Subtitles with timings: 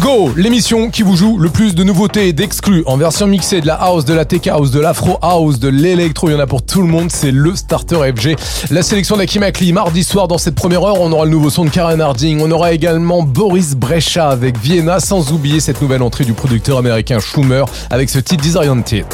[0.00, 3.66] Go, l'émission qui vous joue le plus de nouveautés et d'exclus en version mixée de
[3.66, 6.46] la house, de la tech house, de l'afro house, de l'électro, il y en a
[6.46, 8.36] pour tout le monde, c'est le starter FG.
[8.70, 11.64] La sélection d'Akim Akli, mardi soir dans cette première heure, on aura le nouveau son
[11.64, 16.24] de Karen Harding, on aura également Boris Brecha avec Vienna, sans oublier cette nouvelle entrée
[16.24, 19.06] du producteur américain Schumer avec ce titre Disoriented.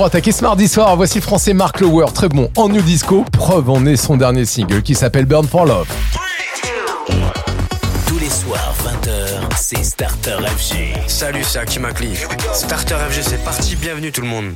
[0.00, 3.22] Pour attaquer ce mardi soir, voici le français Mark Lower, très bon en new disco,
[3.32, 5.88] preuve en est son dernier single qui s'appelle Burn for Love.
[8.06, 11.06] Tous les soirs, 20h, c'est Starter FG.
[11.06, 12.16] Salut, c'est Hakim Akli.
[12.54, 13.76] Starter FG, c'est parti.
[13.76, 14.54] Bienvenue tout le monde.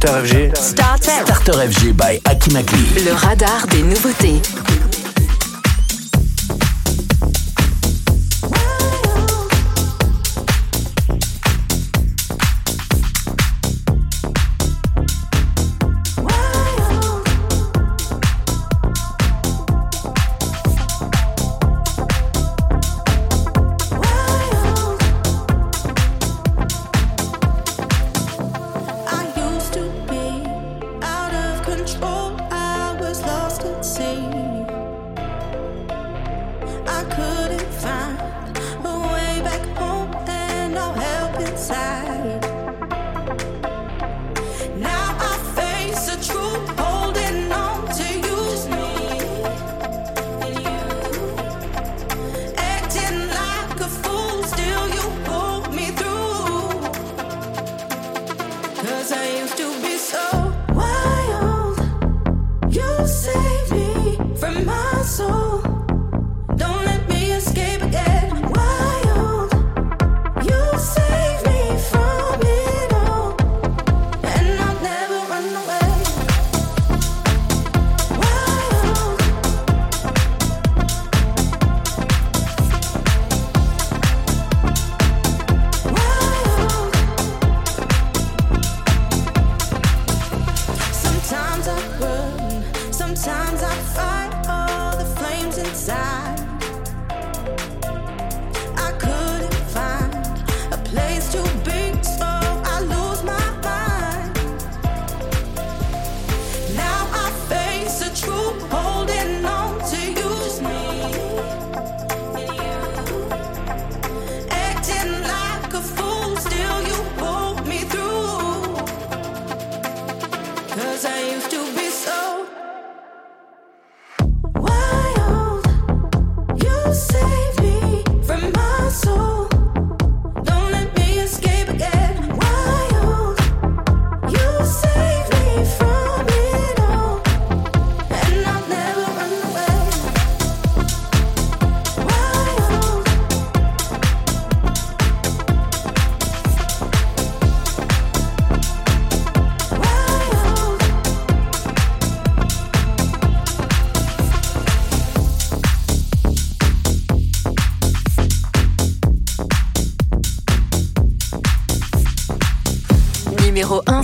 [0.00, 0.56] Starter FG.
[0.56, 1.26] Starter.
[1.26, 3.04] Starter FG by Hakeem Akli.
[3.04, 4.40] Le radar des nouveautés.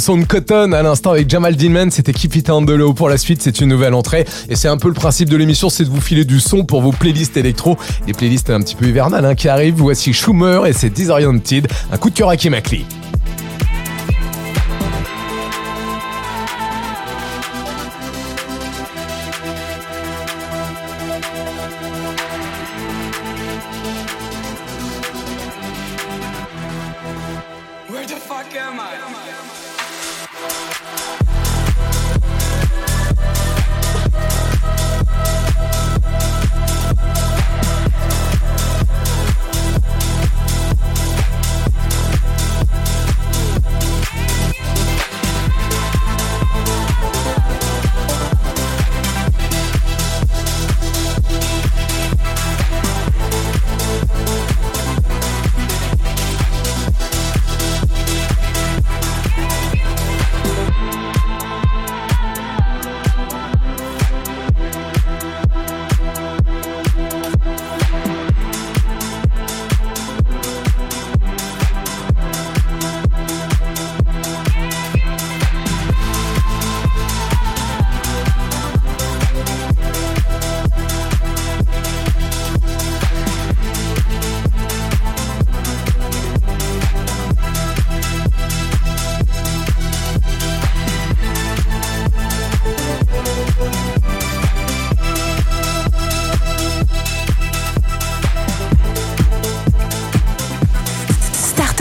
[0.00, 2.94] Son de Cotton à l'instant avec Jamal Dinman, c'était Keep It On The Low.
[2.94, 4.26] Pour la suite, c'est une nouvelle entrée.
[4.48, 6.82] Et c'est un peu le principe de l'émission, c'est de vous filer du son pour
[6.82, 7.76] vos playlists électro.
[8.06, 9.76] Des playlists un petit peu hivernales hein, qui arrivent.
[9.76, 11.68] Voici Schumer et c'est Disoriented.
[11.92, 12.54] Un coup de cœur à Kim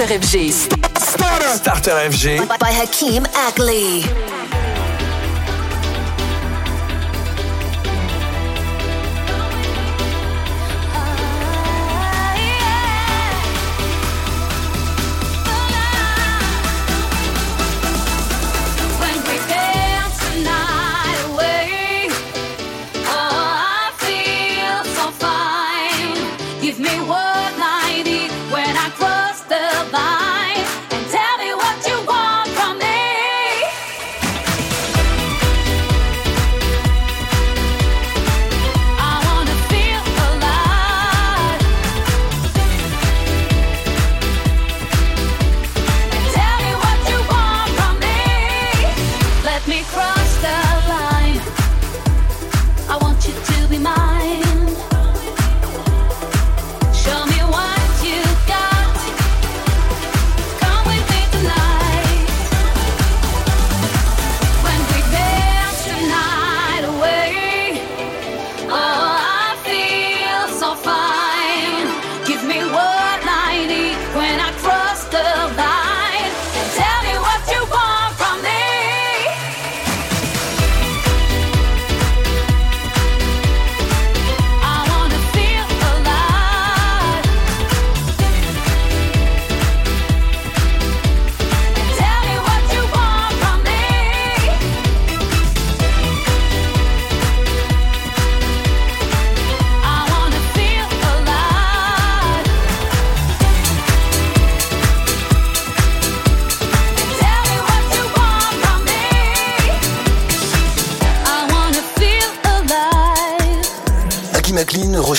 [0.09, 0.51] FG.
[0.97, 2.47] Starter FG.
[2.59, 4.38] By Hakeem Ackley.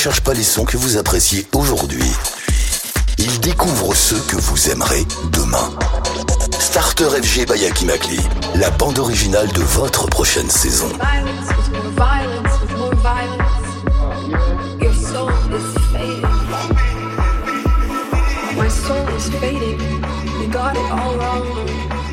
[0.00, 2.10] Recherche pas les sons que vous appréciez aujourd'hui.
[3.18, 5.74] Il découvre ceux que vous aimerez demain.
[6.58, 8.18] Starter FG by Hakim Akli,
[8.54, 10.88] la bande originale de votre prochaine saison.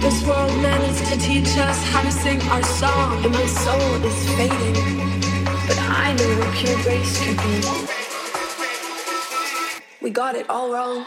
[0.01, 4.29] This world managed to teach us how to sing our song, and my soul is
[4.36, 5.07] fading.
[6.18, 7.62] Pure grace could be.
[10.02, 11.06] We got it all wrong.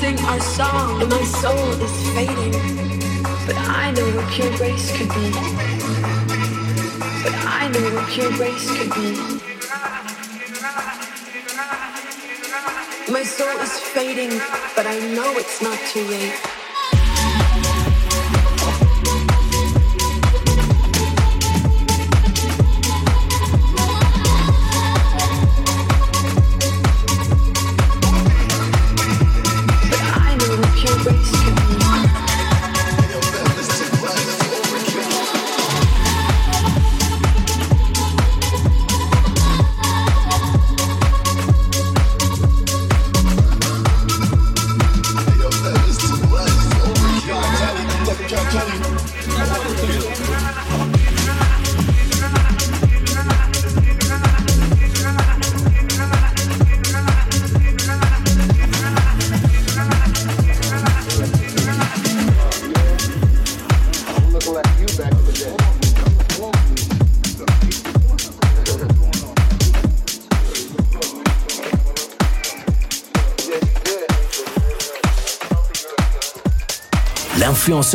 [0.00, 2.52] Sing our song, and my soul is fading.
[3.46, 5.30] But I know what pure grace could be.
[7.22, 9.10] But I know what pure grace could be.
[13.12, 14.32] My soul is fading,
[14.74, 16.63] but I know it's not too late.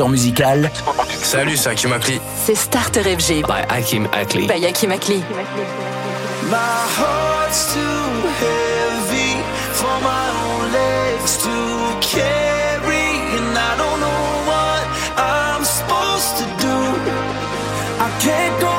[0.08, 0.72] Musical
[1.22, 2.20] Salut, c'est Hakim Akli.
[2.46, 4.48] C'est Starter FG by Hakim Akli.
[4.48, 5.22] by Hakim Akli.
[6.50, 6.58] My
[6.98, 7.80] heart's too
[8.40, 9.36] heavy
[9.74, 11.56] for my own legs to
[12.02, 14.84] carry, and I don't know what
[15.18, 16.78] I'm supposed to do.
[18.00, 18.79] I can't go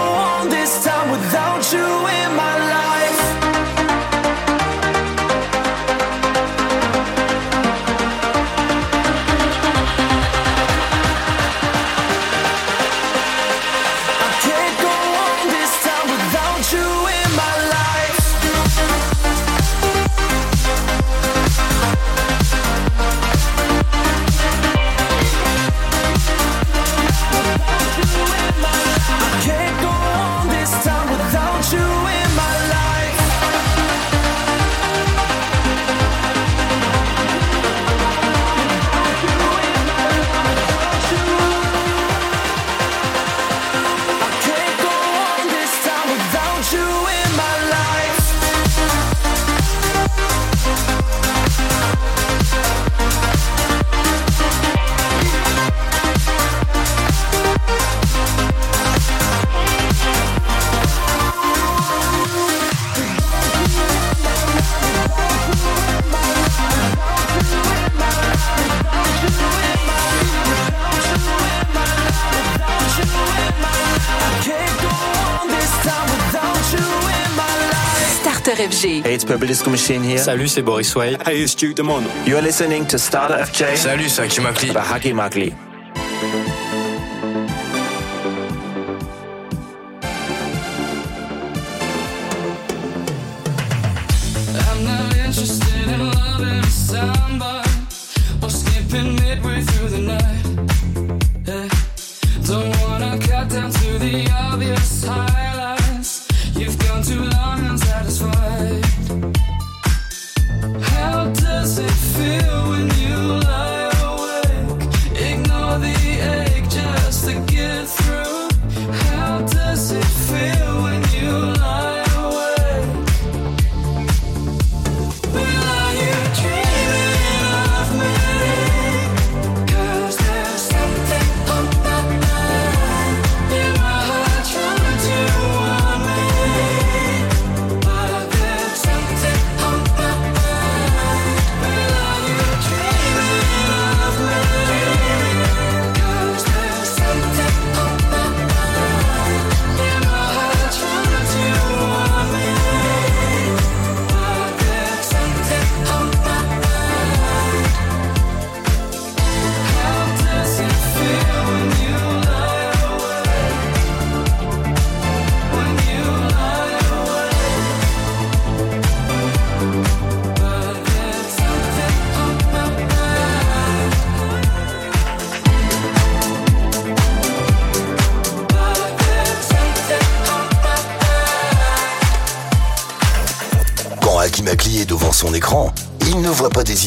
[79.24, 79.38] FG.
[79.40, 80.18] Hey, it's Purple Machine here.
[80.18, 81.16] Salut, c'est Boris Way.
[81.26, 82.04] Hey, it's Duke Demon.
[82.26, 84.72] You're listening to Starter FJ Salut, c'est Hakim Akli.
[84.72, 85.69] by Hakim Akli.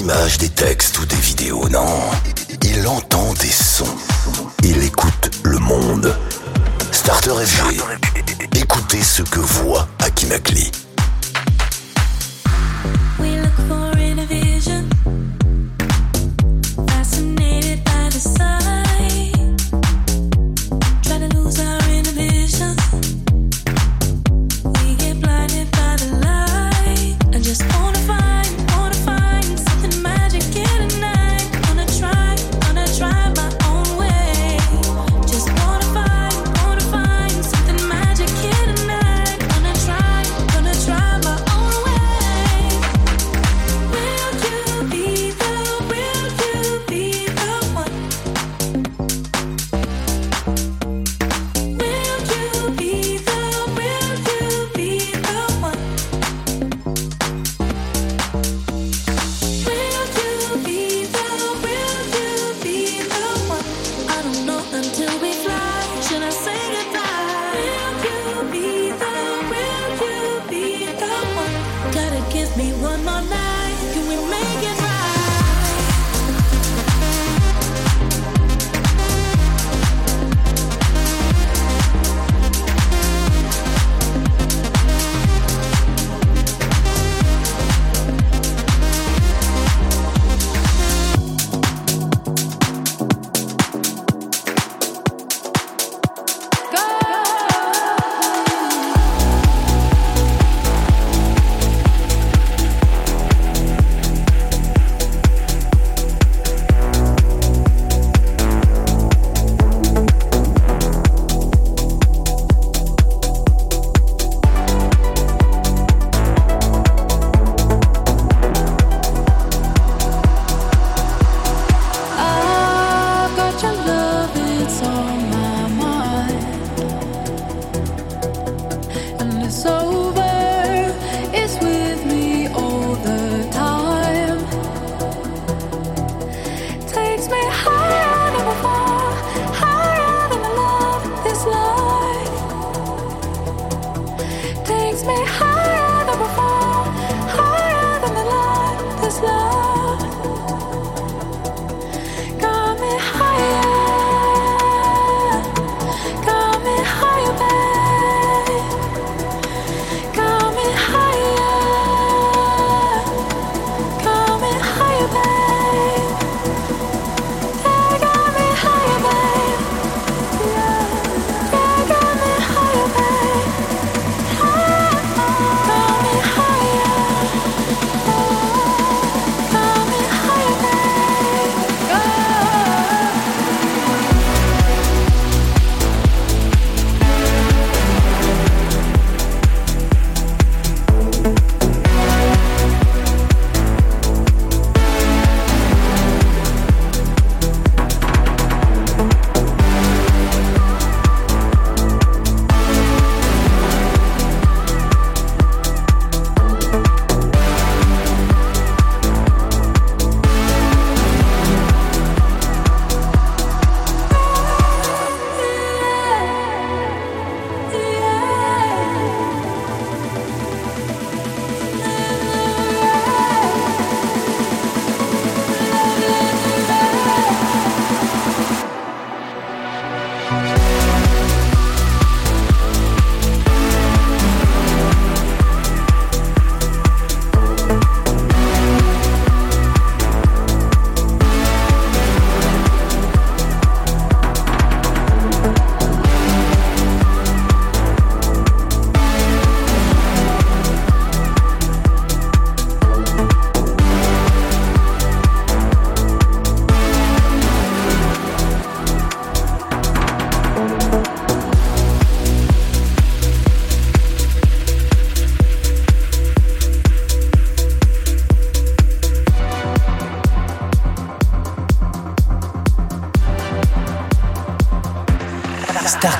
[0.03, 0.92] Images, des textes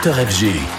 [0.03, 0.72] Starter FG.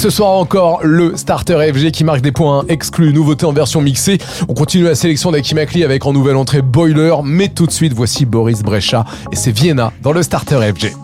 [0.00, 4.16] Ce soir encore, le starter FG qui marque des points exclus, nouveauté en version mixée.
[4.48, 7.92] On continue la sélection d'Aki Makli avec en nouvelle entrée Boiler, mais tout de suite,
[7.92, 10.94] voici Boris Brecha et c'est Vienna dans le starter FG.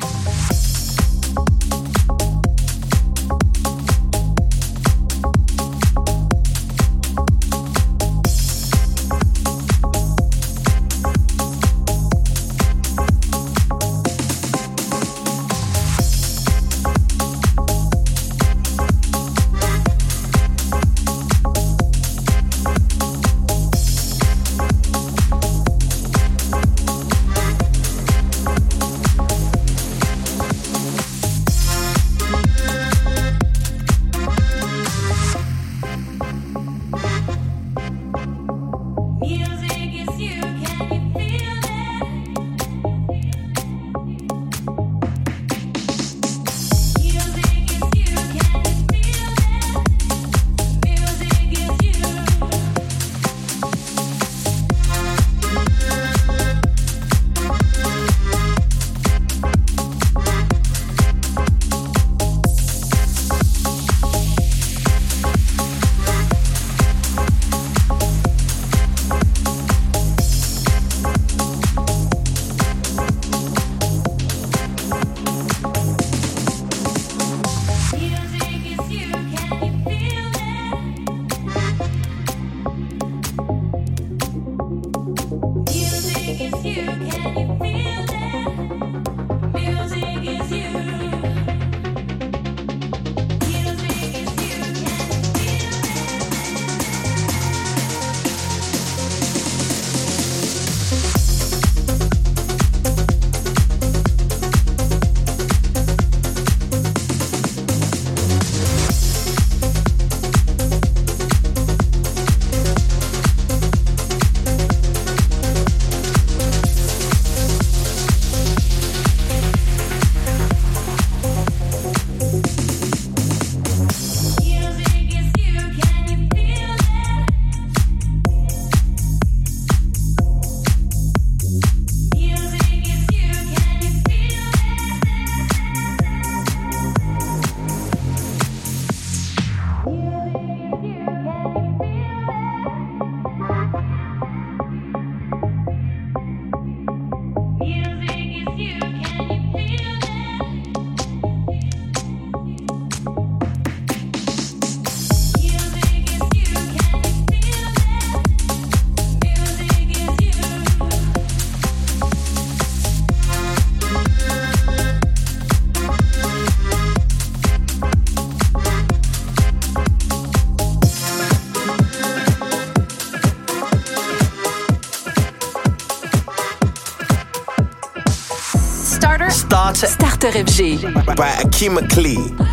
[180.83, 182.46] By Akima Klee.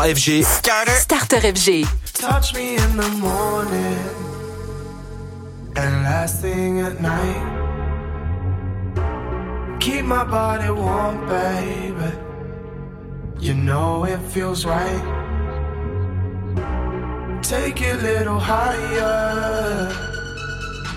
[0.00, 0.44] Starter FG.
[0.44, 1.84] Starter FG.
[2.14, 3.98] Touch me in the morning
[5.76, 7.58] and last thing at night.
[9.78, 12.16] Keep my body warm, baby.
[13.40, 15.04] You know it feels right.
[17.42, 19.92] Take it a little higher.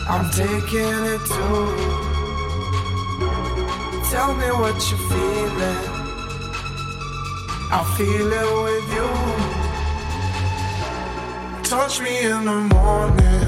[0.07, 1.67] I'm taking it too.
[4.11, 5.92] Tell me what you're feeling.
[7.75, 9.09] I feel it with you.
[11.63, 13.45] Touch me in the morning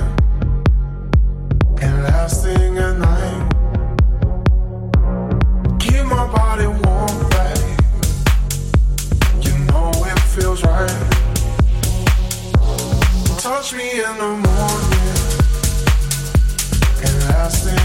[1.79, 3.51] and last thing at night.
[5.79, 7.79] Keep my body warm, babe.
[9.45, 11.01] You know it feels right.
[13.37, 15.05] Touch me in the morning
[17.05, 17.84] and last thing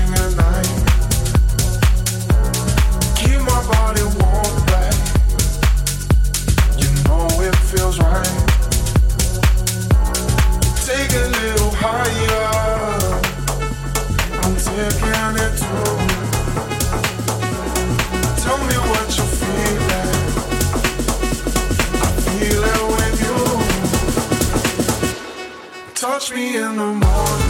[26.00, 27.49] Touch me in the morning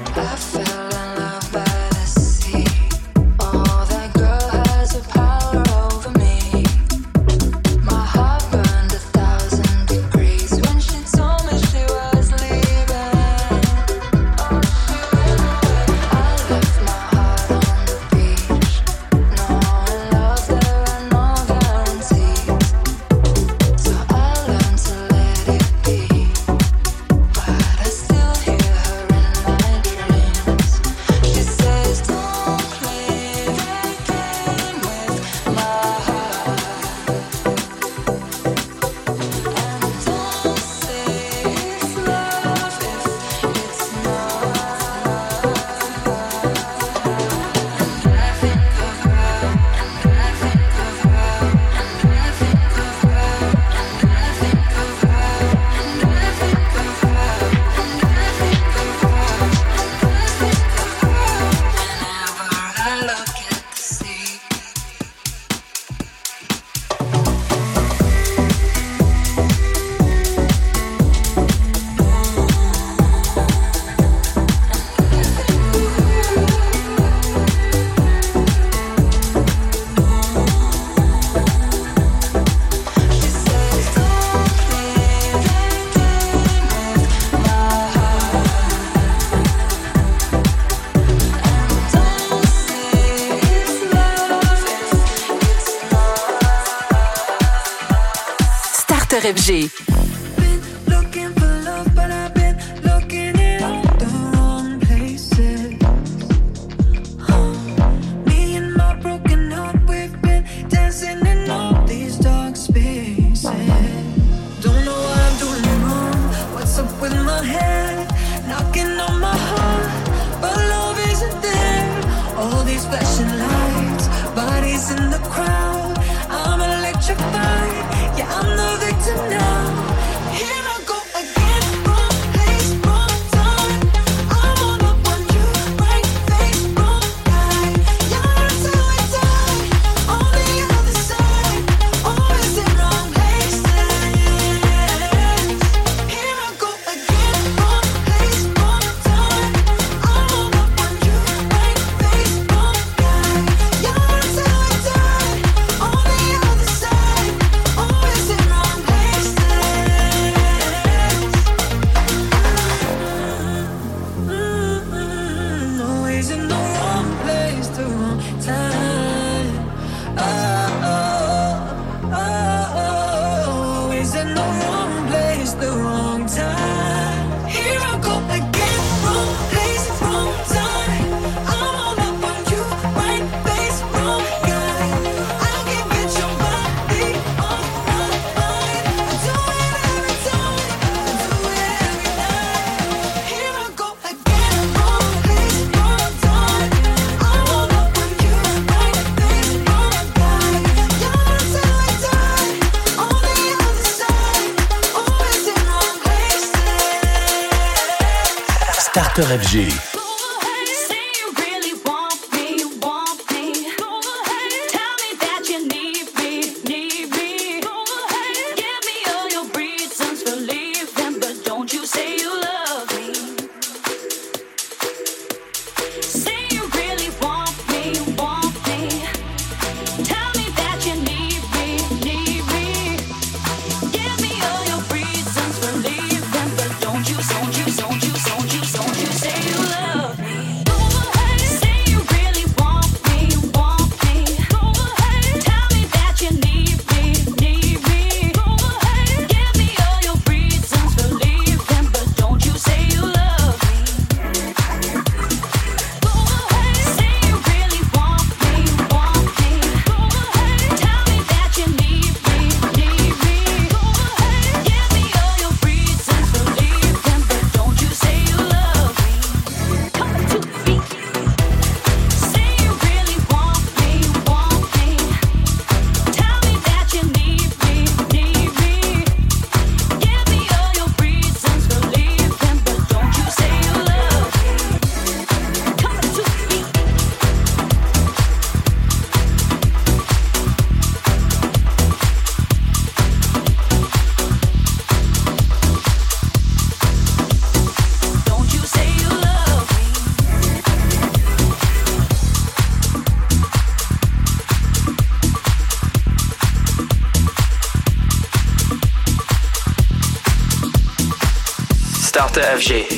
[99.21, 100.00] RFG.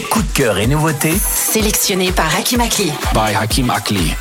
[0.09, 1.11] Coup de cœur et nouveauté.
[1.17, 2.93] Sélectionné par Hakim Akli.
[3.13, 4.13] By Hakim Akli.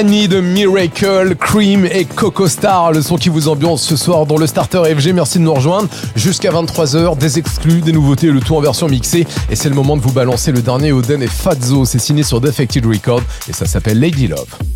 [0.00, 4.24] I Need a Miracle, Cream et Coco Star, le son qui vous ambiance ce soir
[4.24, 5.12] dans le Starter FG.
[5.12, 5.90] Merci de nous rejoindre.
[6.16, 9.26] Jusqu'à 23h, des exclus, des nouveautés, le tout en version mixée.
[9.50, 11.84] Et c'est le moment de vous balancer le dernier Oden et Fazzo.
[11.84, 14.69] C'est signé sur Defected Records et ça s'appelle Lady Love.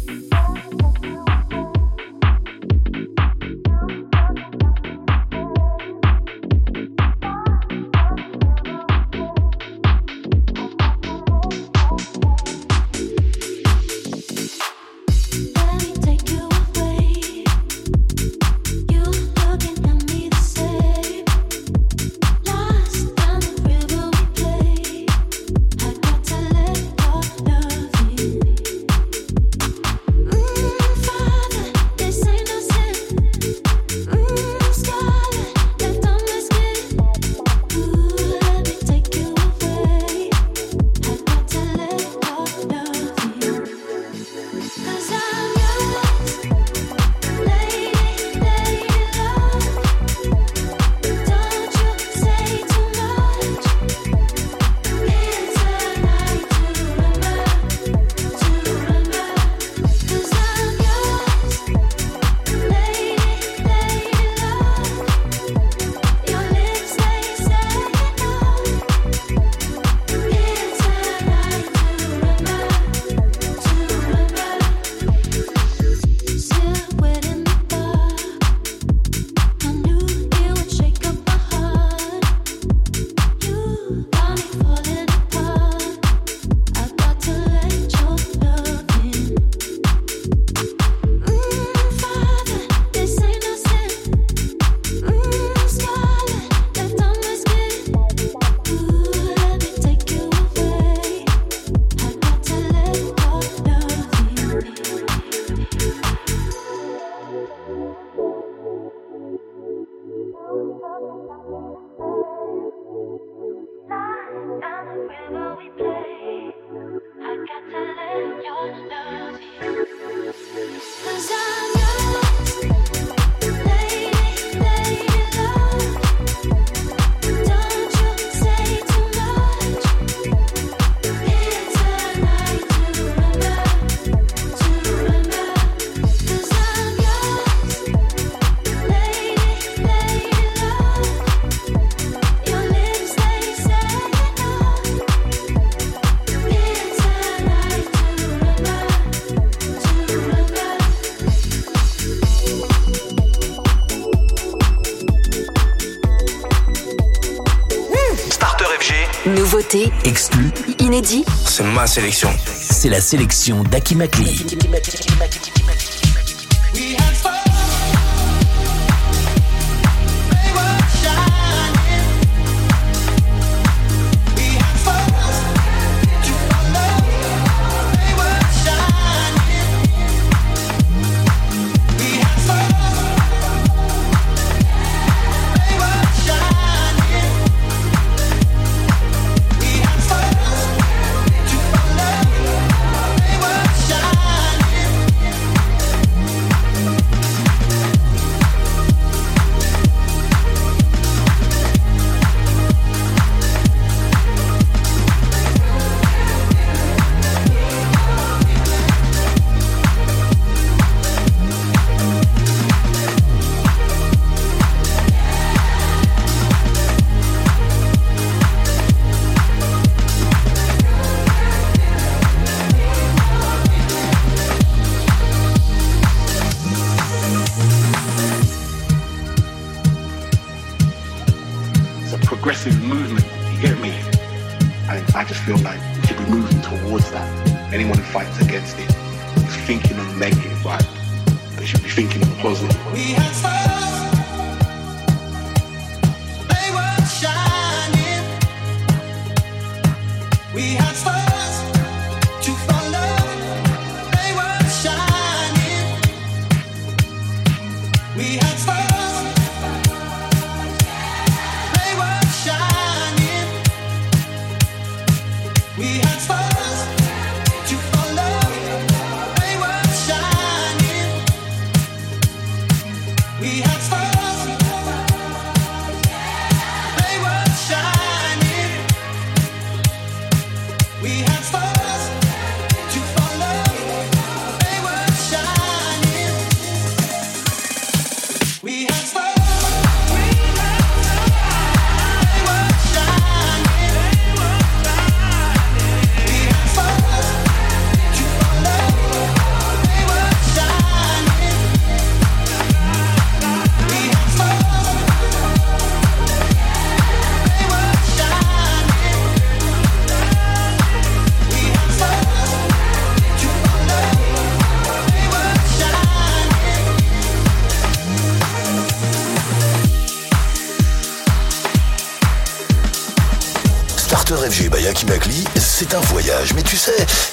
[161.57, 162.29] c'est ma sélection.
[162.47, 164.45] C'est la sélection d'Akimaki.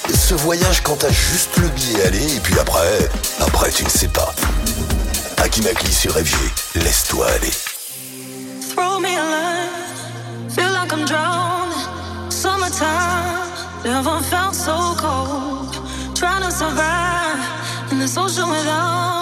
[0.08, 3.08] mais ce voyage quand t'as juste le billet aller, et puis après,
[3.40, 4.32] après tu ne sais pas.
[5.38, 7.52] Akimakli sur Évier, laisse-toi aller.
[8.70, 11.52] Throw me a line, feel like I'm drowning.
[12.30, 13.50] Summertime,
[13.84, 15.76] never felt so cold.
[16.14, 19.21] Trying to survive in the social without.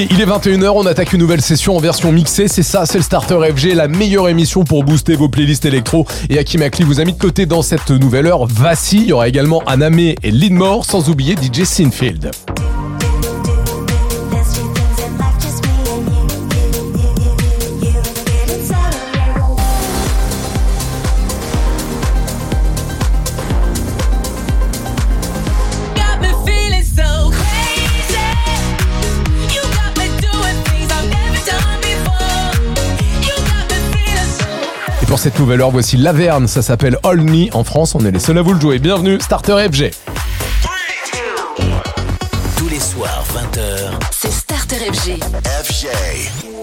[0.00, 2.46] Il est 21h, on attaque une nouvelle session en version mixée.
[2.46, 6.06] C'est ça, c'est le Starter FG, la meilleure émission pour booster vos playlists électro.
[6.30, 8.46] Et Hakim Akli vous a mis de côté dans cette nouvelle heure.
[8.46, 12.30] Vassi, il y aura également Aname et Lindmore, sans oublier DJ Sinfield.
[35.28, 38.42] cette nouvelle heure, voici Laverne, ça s'appelle Olney en France, on est les seuls à
[38.42, 38.78] vous le jouer.
[38.78, 39.90] Bienvenue, Starter FG.
[42.56, 45.22] Tous les soirs, 20h, c'est Starter FG.
[45.64, 46.57] FG.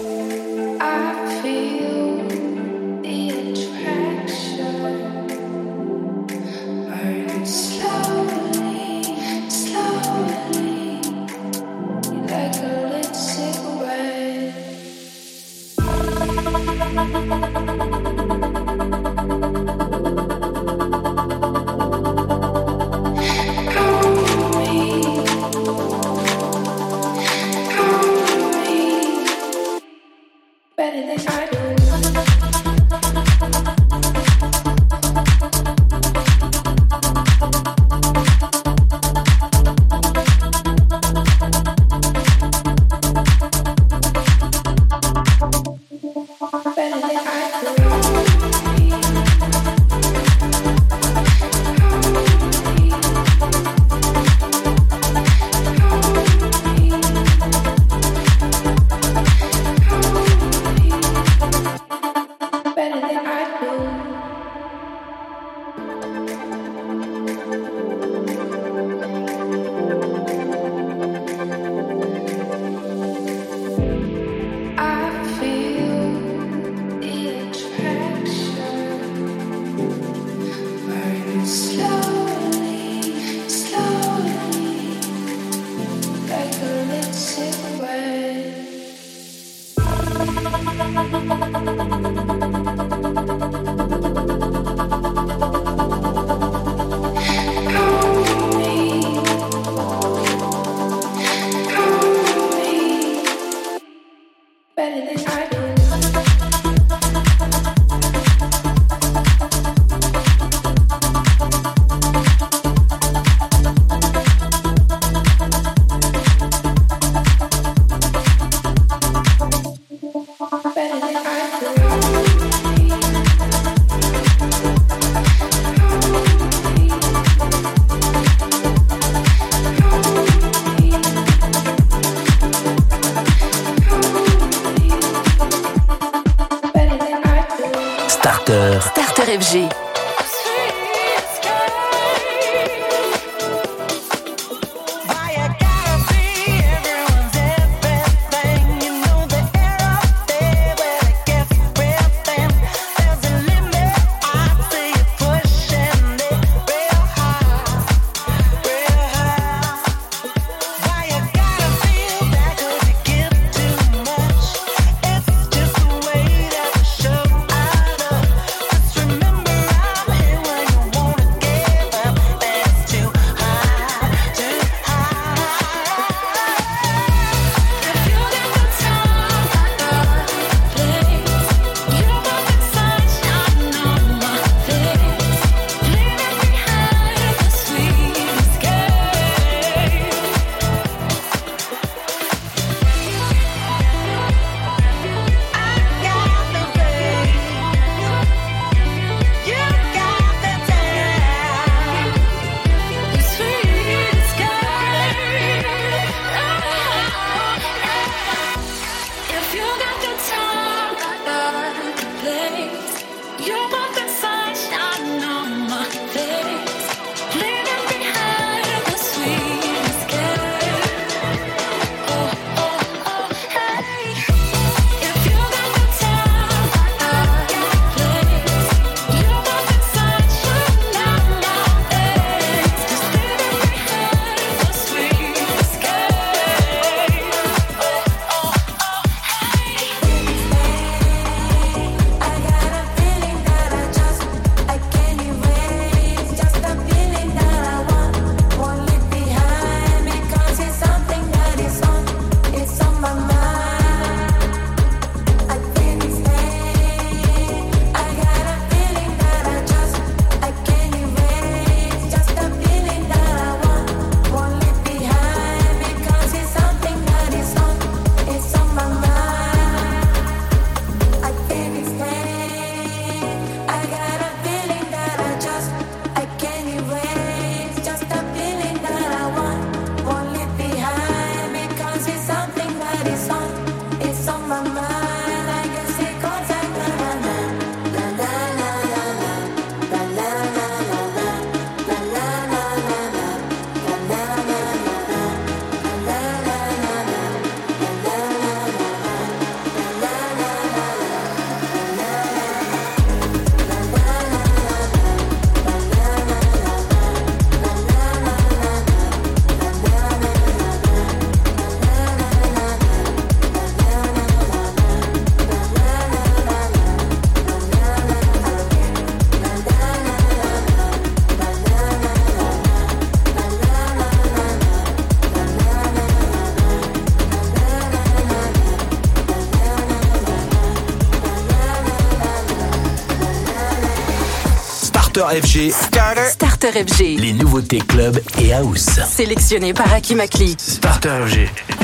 [335.28, 335.72] FG.
[335.72, 336.28] Starter.
[336.30, 337.18] Starter FG.
[337.18, 339.00] Les nouveautés club et house.
[339.08, 340.54] Sélectionné par Hakim Akli.
[340.58, 341.75] Starter FG.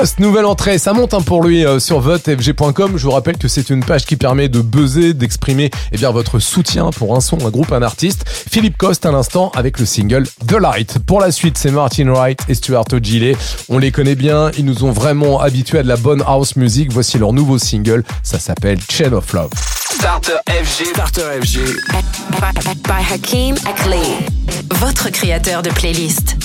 [0.00, 2.92] Philippe Coste, nouvelle entrée, ça monte hein, pour lui euh, sur votefg.com.
[2.96, 6.38] Je vous rappelle que c'est une page qui permet de buzzer, d'exprimer eh bien votre
[6.38, 8.24] soutien pour un son, un groupe, un artiste.
[8.26, 11.00] Philippe Coste à l'instant avec le single The Light.
[11.00, 13.36] Pour la suite, c'est Martin Wright et Stuart Ogilvy.
[13.68, 16.90] On les connaît bien, ils nous ont vraiment habitués à de la bonne house music.
[16.90, 19.50] Voici leur nouveau single, ça s'appelle Chain of Love.
[19.90, 20.86] Starter FG.
[20.94, 21.58] Starter FG.
[22.84, 24.00] By Hakim Akli.
[24.70, 26.36] Votre créateur de playlist.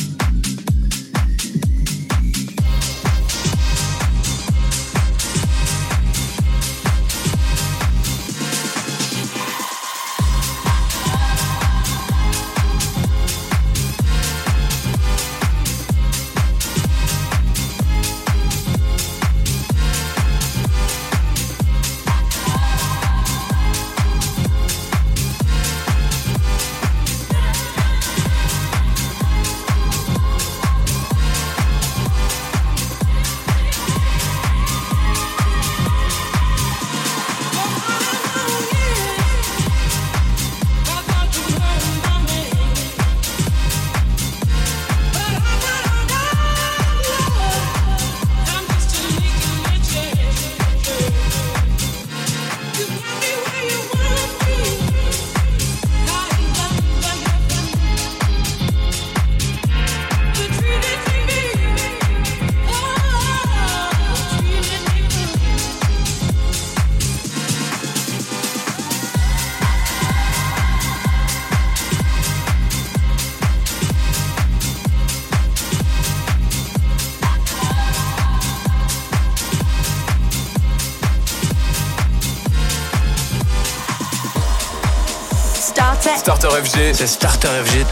[86.76, 87.86] C'est Starter FG.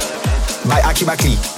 [0.65, 1.52] By Aki Makli.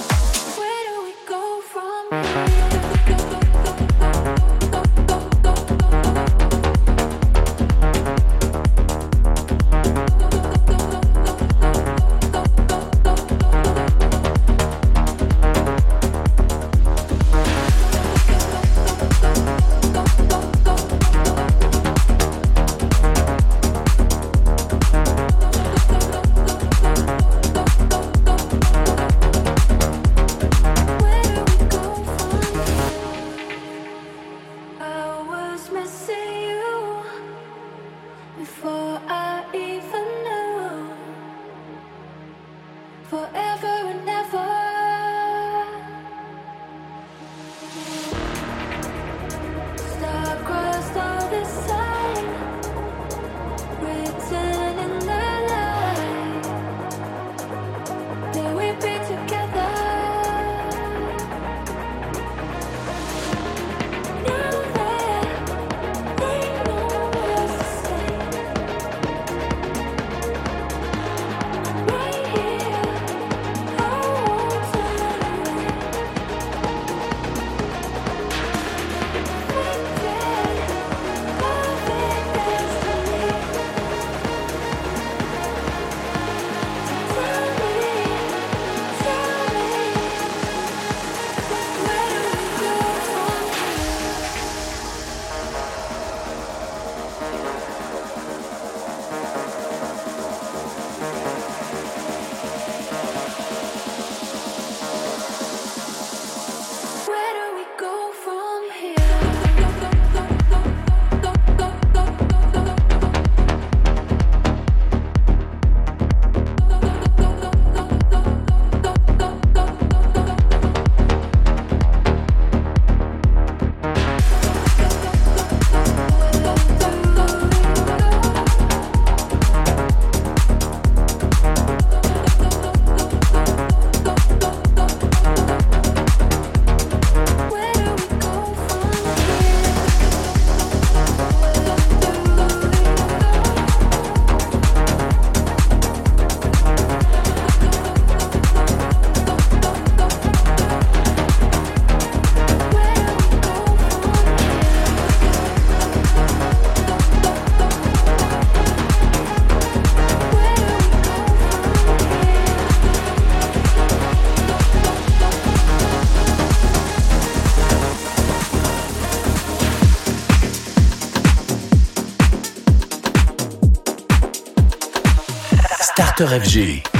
[176.16, 176.95] Starter FG.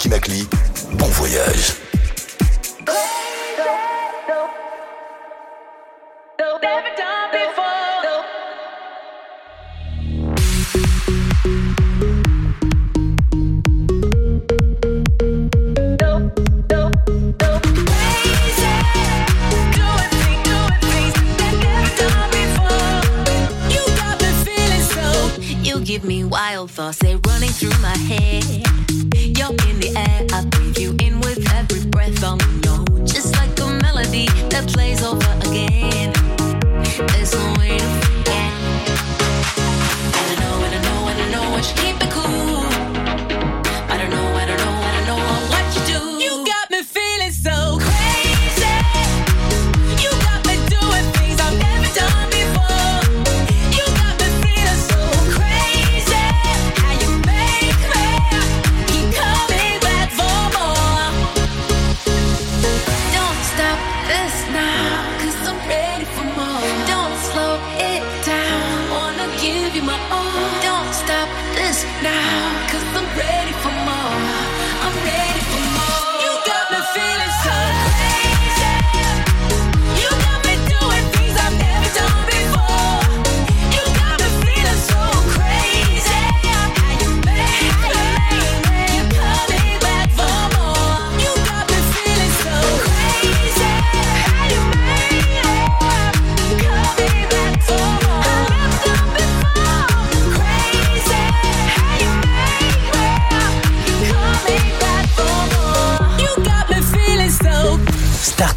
[0.00, 0.59] qui m'a cliqué.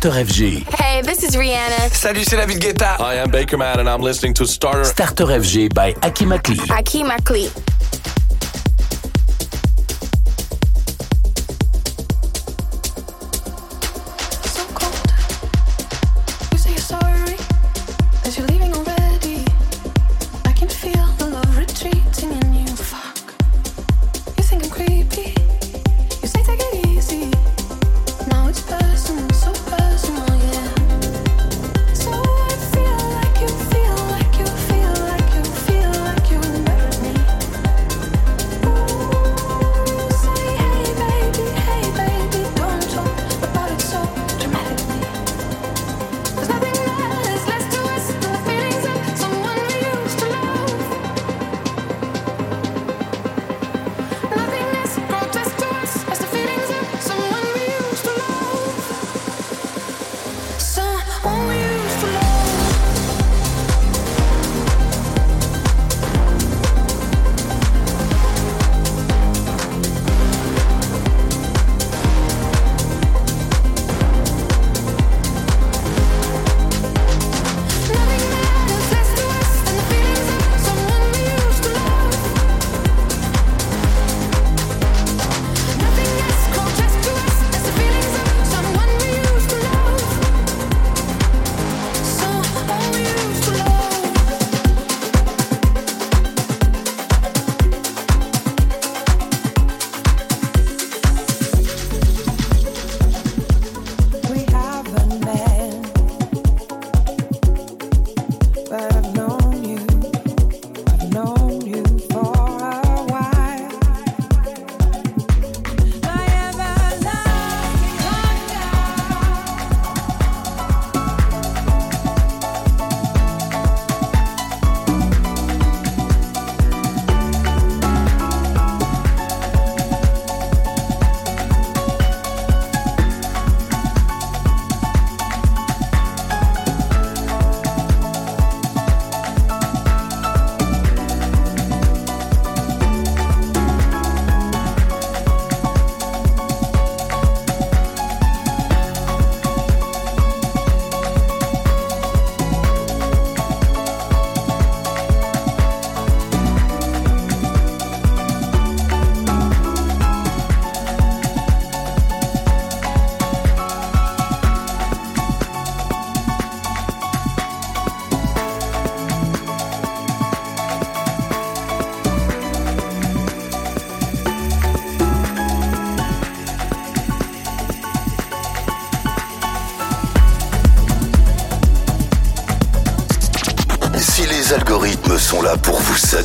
[0.04, 0.68] Starter FG.
[0.76, 1.90] Hey, this is Rihanna.
[1.94, 2.98] Salut, c'est David Guetta.
[3.00, 4.84] I am Bakerman and I'm listening to Starter...
[4.84, 6.58] Starter FG by Akimakli.
[6.68, 7.73] Akimakli.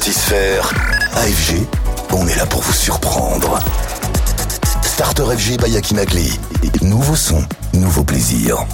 [0.08, 1.66] AFG,
[2.14, 3.58] on est là pour vous surprendre.
[4.82, 6.32] Starter FG by Akimakli.
[6.80, 7.44] Nouveau son,
[7.74, 8.64] nouveau plaisir.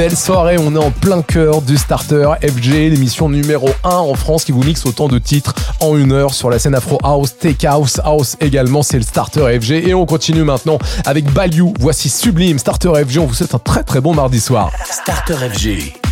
[0.00, 4.44] Belle soirée, on est en plein cœur du starter FG, l'émission numéro 1 en France
[4.44, 7.62] qui vous mixe autant de titres en une heure sur la scène Afro House, Tech
[7.66, 9.72] House, House également, c'est le starter FG.
[9.72, 11.74] Et on continue maintenant avec Balou.
[11.78, 13.18] Voici Sublime, starter FG.
[13.18, 14.72] On vous souhaite un très très bon mardi soir.
[14.90, 16.09] Starter FG.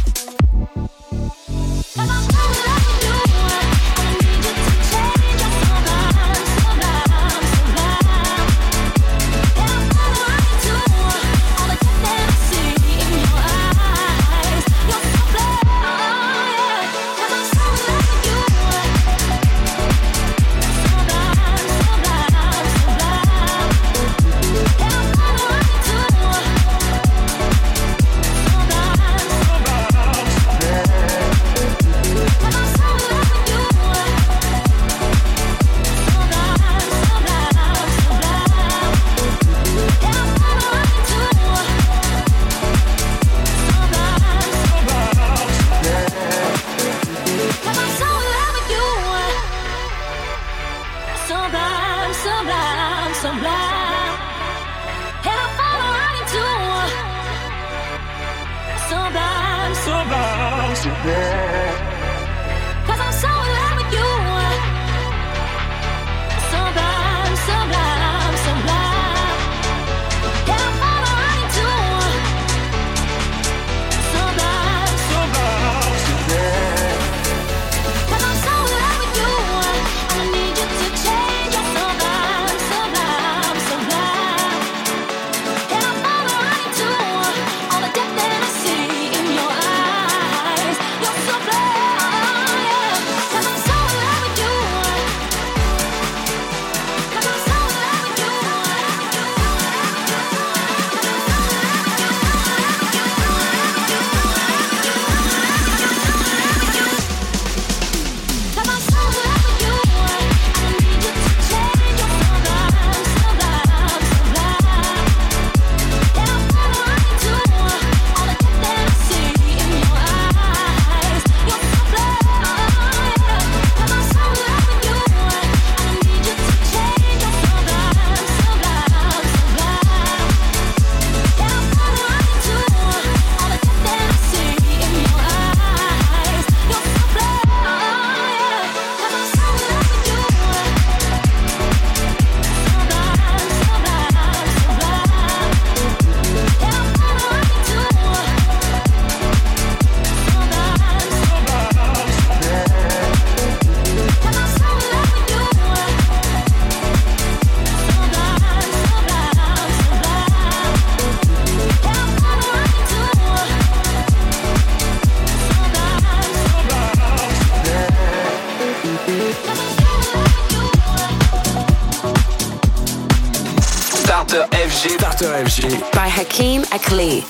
[176.79, 177.28] Exactly.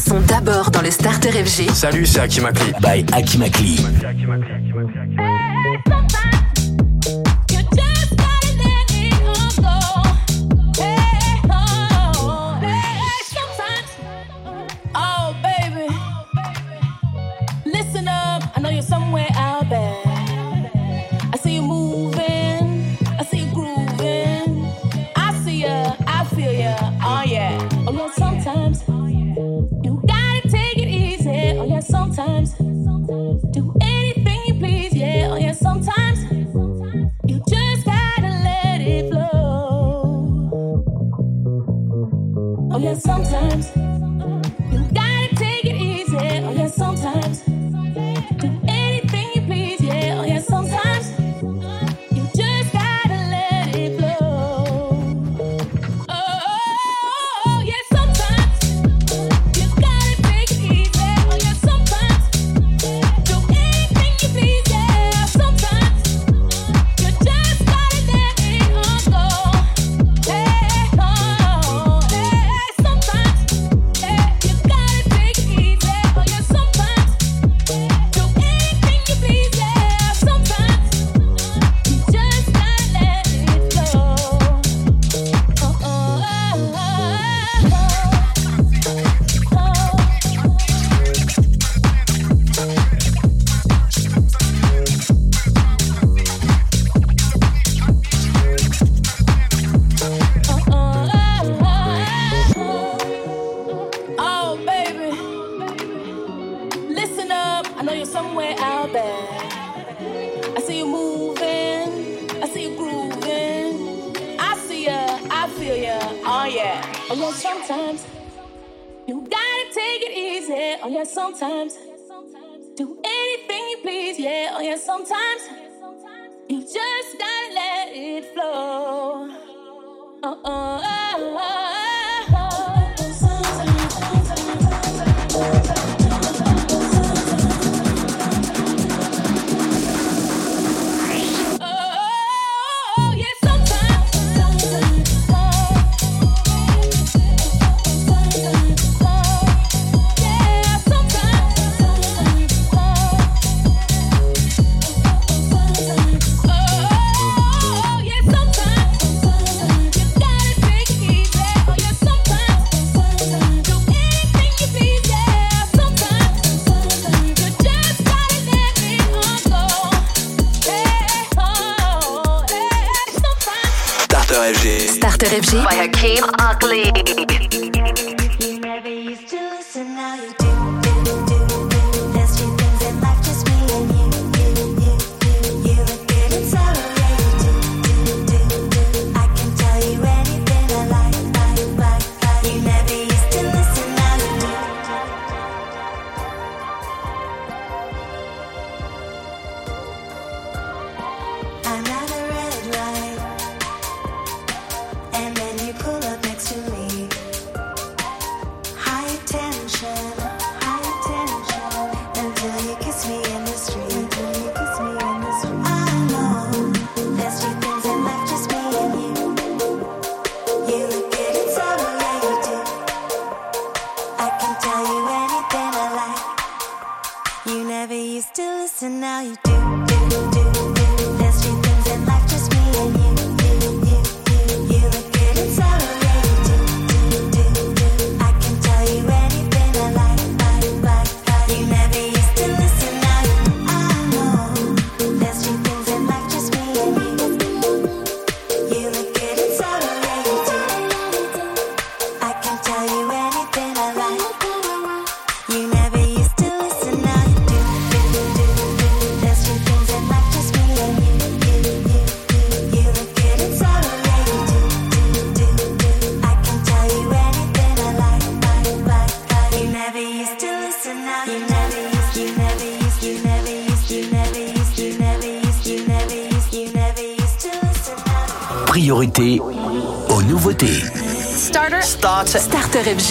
[0.00, 1.70] sont d'abord dans le Starter FG.
[1.72, 2.72] Salut, c'est Akimakli.
[2.80, 3.84] Bye Akimakli.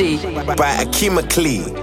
[0.01, 1.80] By Akima Klee.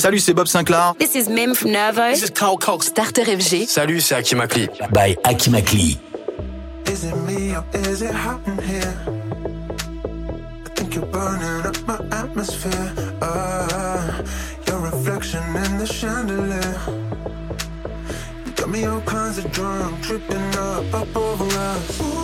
[0.00, 0.94] Salut, c'est Bob Sinclair.
[0.98, 2.08] This is Mim from Nervo.
[2.08, 2.86] This is Carl Cox.
[2.86, 3.66] Starter FG.
[3.68, 4.66] Salut, c'est Akimakli.
[4.94, 5.98] By Akimakli.
[6.86, 8.94] Is it me or is it hot in here?
[10.64, 12.94] I think you're burning up my atmosphere.
[13.20, 14.22] Uh,
[14.66, 16.76] your reflection in the chandelier.
[18.46, 22.19] You got me all kinds of drunk, tripping up, up over us.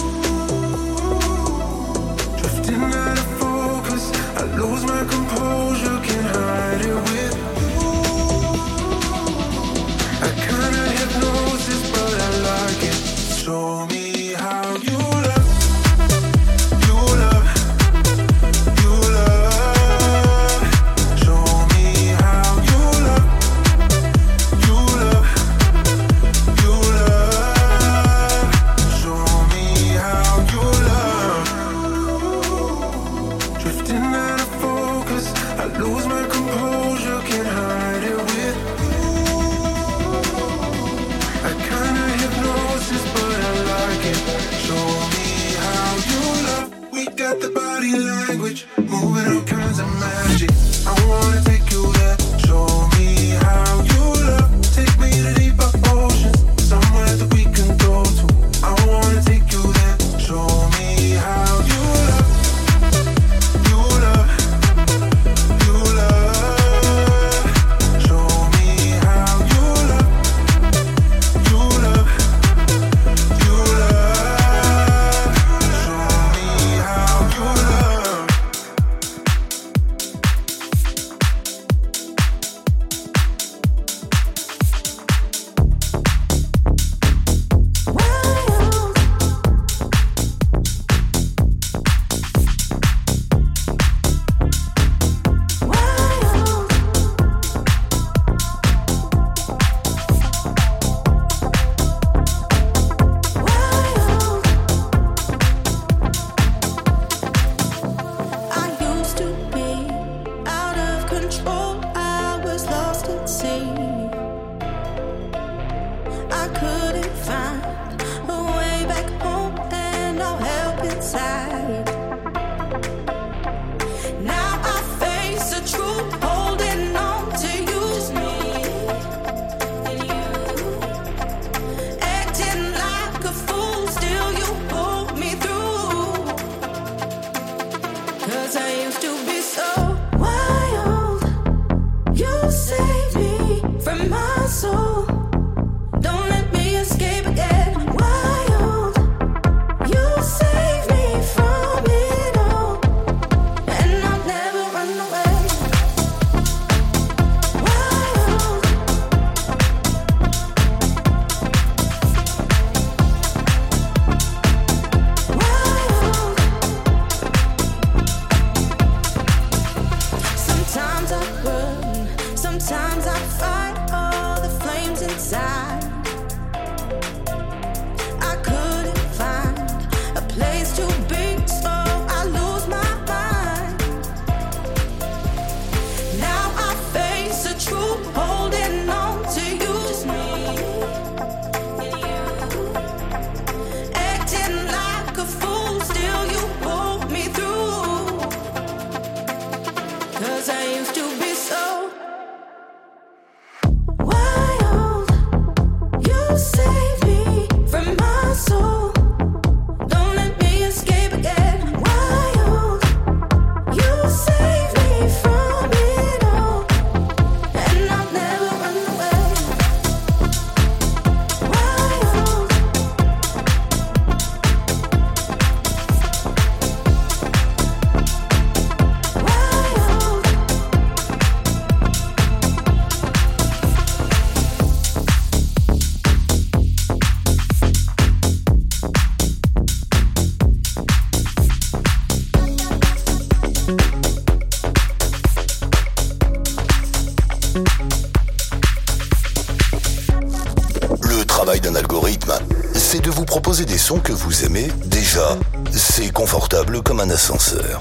[253.65, 255.39] des sons que vous aimez, déjà,
[255.73, 257.81] c'est confortable comme un ascenseur.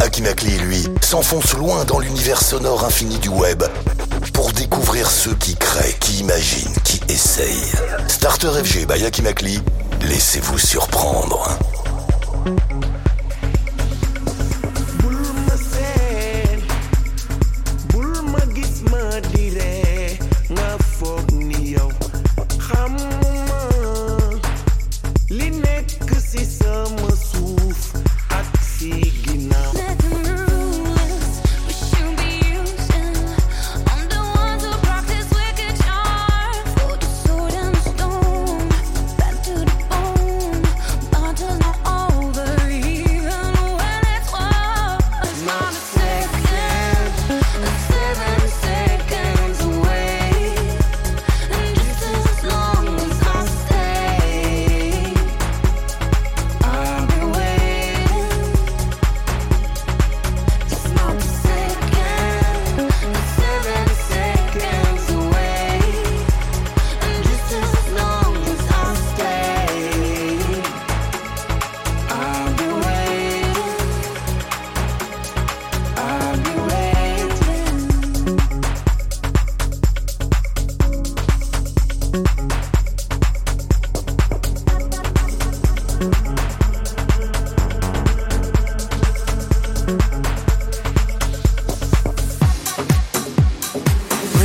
[0.00, 3.62] Akimakli, lui, s'enfonce loin dans l'univers sonore infini du web
[4.34, 7.72] pour découvrir ceux qui créent, qui imaginent, qui essayent.
[8.08, 9.62] Starter FG by Akimakli,
[10.02, 11.56] laissez-vous surprendre.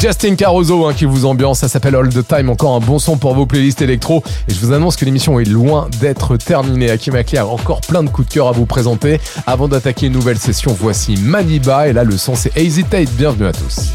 [0.00, 3.18] Justin Caruso hein, qui vous ambiance, ça s'appelle All the Time, encore un bon son
[3.18, 4.24] pour vos playlists électro.
[4.48, 6.90] Et je vous annonce que l'émission est loin d'être terminée.
[6.90, 9.20] Aki Makli a encore plein de coups de cœur à vous présenter.
[9.46, 13.10] Avant d'attaquer une nouvelle session, voici Maniba et là le son c'est Hesitate.
[13.10, 13.90] Bienvenue à tous.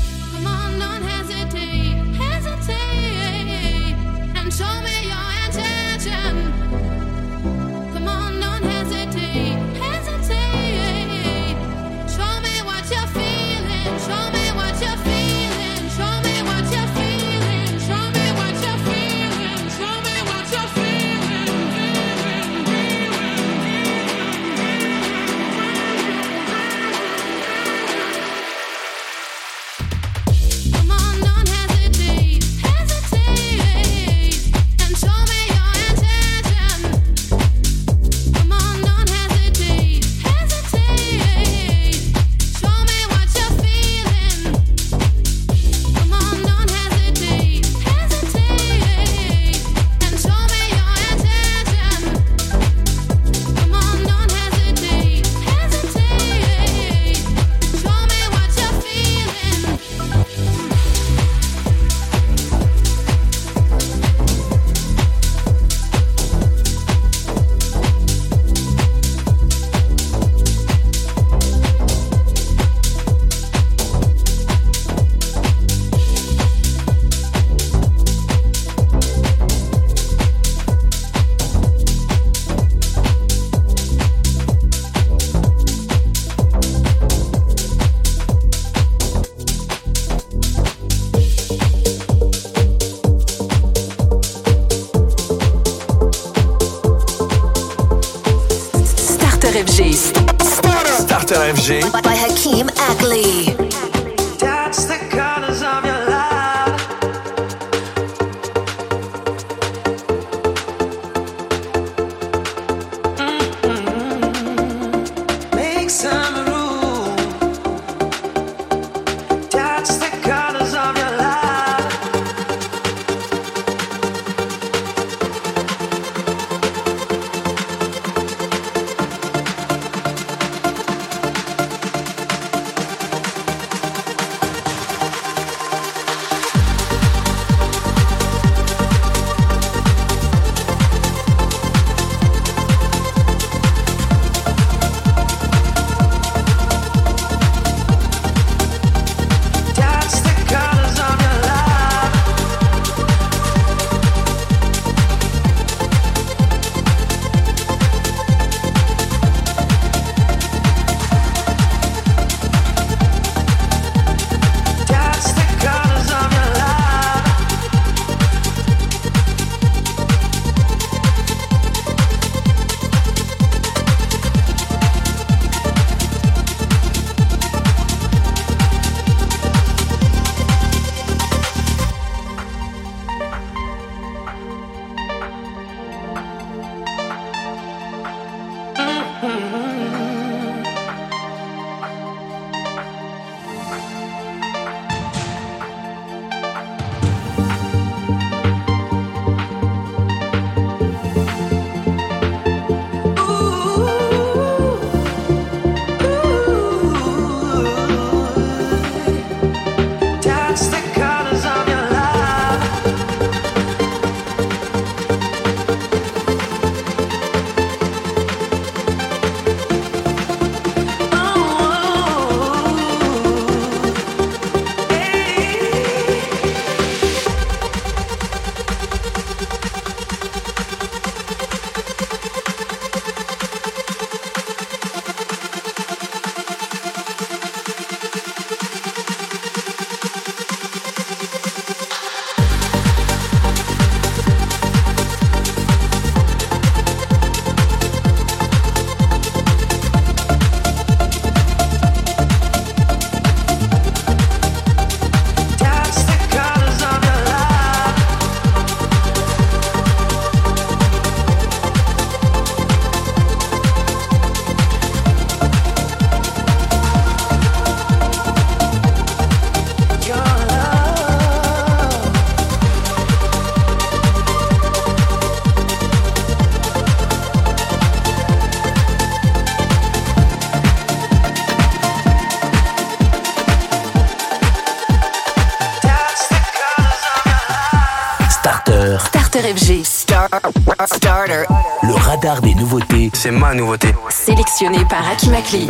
[293.56, 293.88] nouveauté.
[294.10, 295.68] Sélectionné par Aki Makli.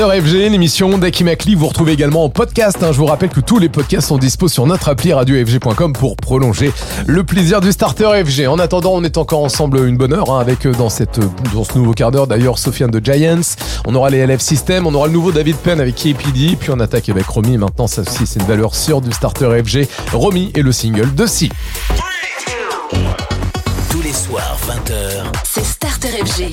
[0.00, 1.54] Starter FG, l'émission d'Akimakli.
[1.54, 2.78] Vous retrouvez également en podcast.
[2.82, 2.90] Hein.
[2.90, 6.72] Je vous rappelle que tous les podcasts sont dispo sur notre appli radiofg.com pour prolonger
[7.06, 8.46] le plaisir du starter FG.
[8.46, 11.28] En attendant, on est encore ensemble une bonne heure hein, avec euh, dans, cette, euh,
[11.52, 13.42] dans ce nouveau quart d'heure d'ailleurs Sofiane de Giants.
[13.86, 16.80] On aura les LF System, on aura le nouveau David Penn avec KPD, puis on
[16.80, 17.58] attaque avec Romy.
[17.58, 19.86] Maintenant, ça aussi, c'est une valeur sûre du starter FG.
[20.14, 21.50] Romy est le single de Si.
[23.90, 26.52] Tous les soirs, 20h, c'est Starter FG.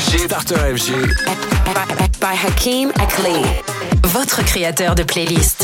[0.00, 0.92] FG, Starter FG.
[2.20, 3.42] By Hakim Akli,
[4.04, 5.59] votre créateur de playlist.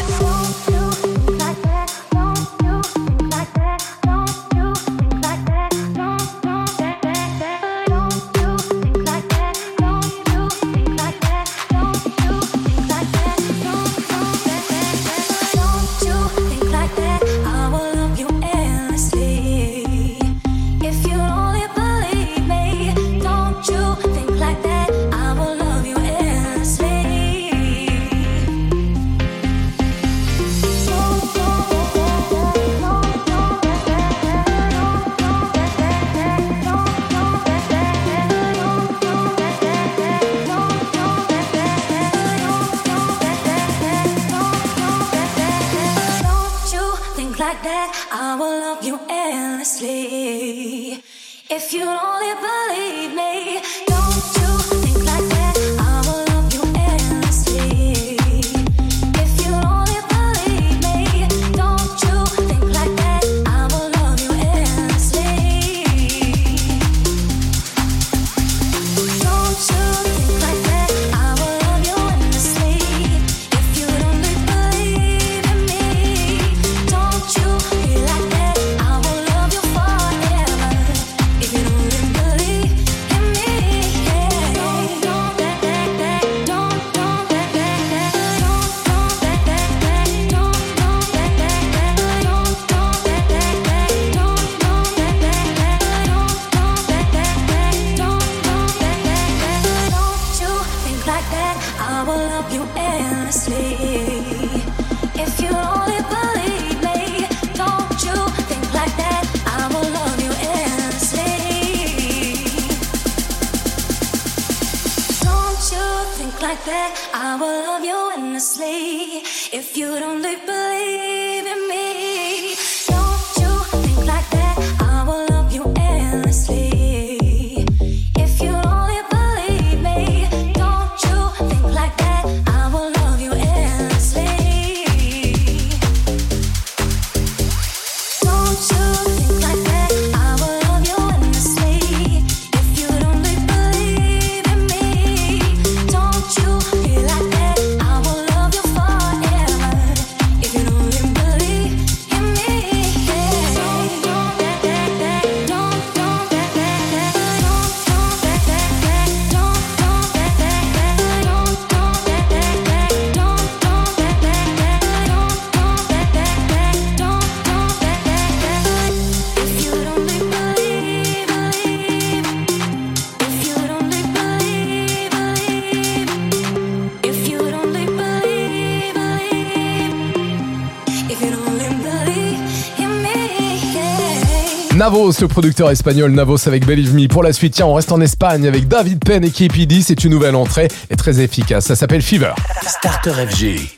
[184.87, 187.09] Navos, le producteur espagnol Navos avec Believe Me.
[187.09, 189.83] Pour la suite, tiens, on reste en Espagne avec David Penn et KPD.
[189.83, 191.65] C'est une nouvelle entrée et très efficace.
[191.67, 192.35] Ça s'appelle Fever.
[192.63, 193.76] Starter FG.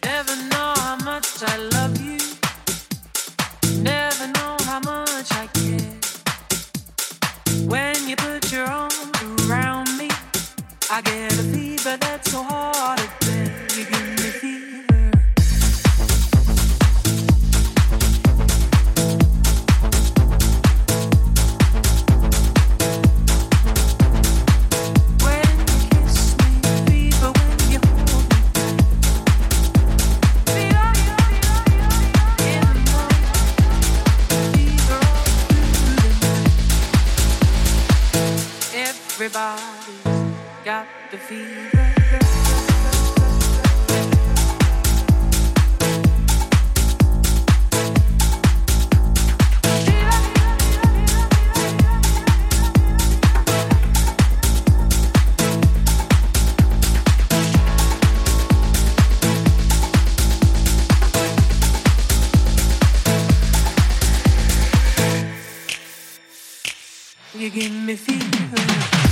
[67.48, 69.07] you give me fever.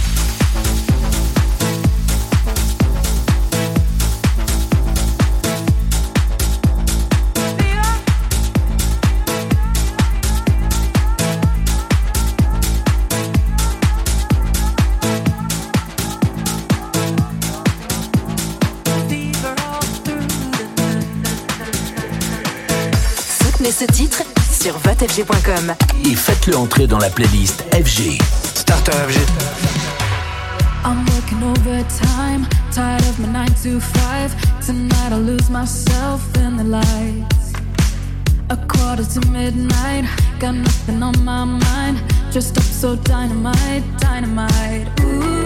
[26.04, 28.18] Et faites-le entrer dans la playlist FG.
[28.54, 29.20] Startup FG.
[30.84, 34.34] I'm working overtime, tired of my 9 to 5.
[34.66, 37.52] Tonight I lose myself in the lights.
[38.50, 40.06] A quarter to midnight,
[40.40, 42.00] got nothing on my mind.
[42.32, 44.88] Just up so dynamite, dynamite.
[45.02, 45.44] Ooh,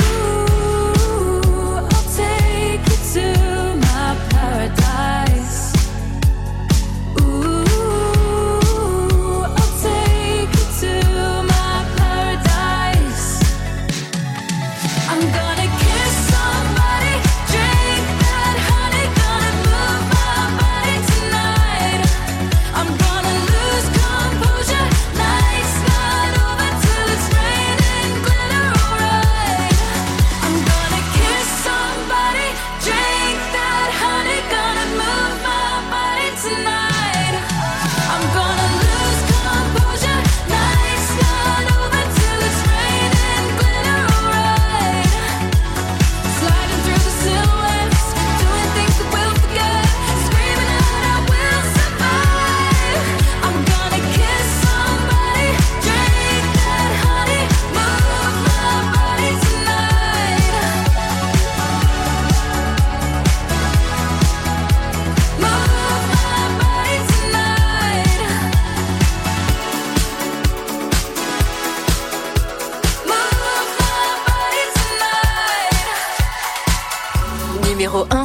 [1.76, 3.34] I'll take you to
[3.76, 4.79] my paradise.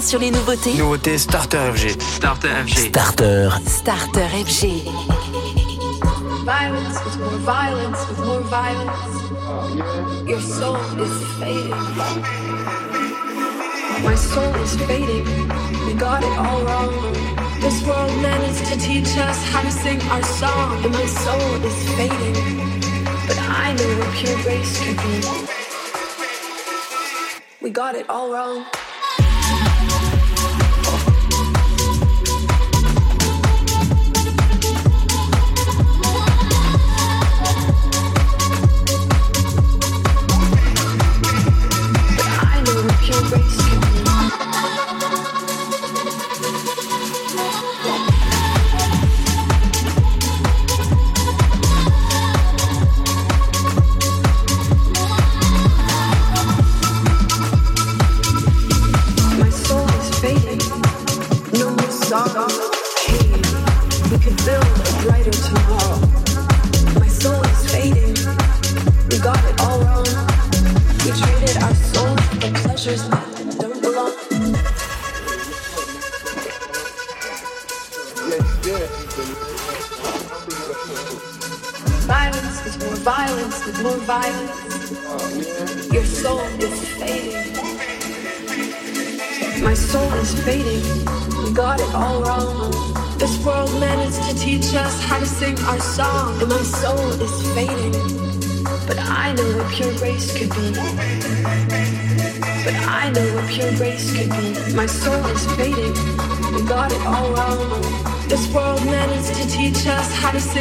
[0.05, 1.99] Sur les nouveautés Nouveauté Starter FG.
[1.99, 2.77] Starter FG.
[2.89, 3.49] Starter.
[3.65, 4.83] Starter FG.
[6.45, 10.29] Violence with more violence with more violence.
[10.29, 11.71] Your soul is fading.
[14.03, 15.25] My soul is fading.
[15.87, 16.93] We got it all wrong.
[17.61, 21.89] This world managed to teach us how to sing our song, and my soul is
[21.97, 22.35] fading.
[23.27, 25.21] But I know what pure grace could be.
[27.59, 28.65] We got it all wrong.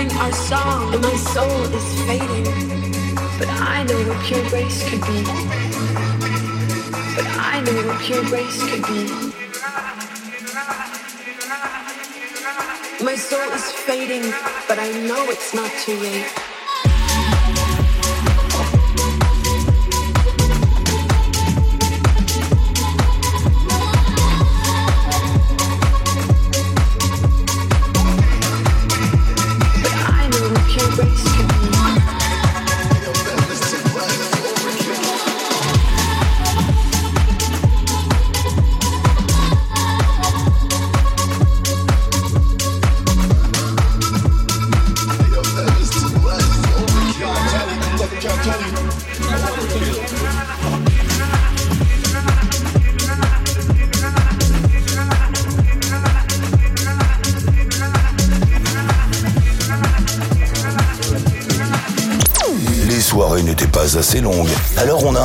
[0.09, 2.44] Sing our song, and my soul is fading.
[3.39, 5.22] But I know what pure grace could be.
[7.16, 9.02] But I know what pure grace could be.
[13.05, 14.32] My soul is fading,
[14.68, 16.43] but I know it's not too late.